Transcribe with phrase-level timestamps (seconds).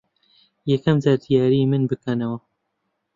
[0.71, 2.37] یەکەم جار دیاریی من بکەنەوە.